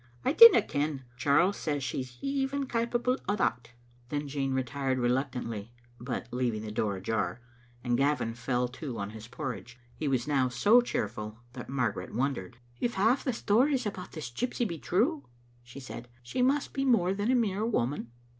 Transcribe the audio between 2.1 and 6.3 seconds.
even capable o' that." Then Jean retired reluctantly (but